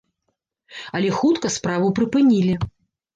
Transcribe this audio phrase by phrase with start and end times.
[0.99, 2.57] Але хутка справу прыпынілі.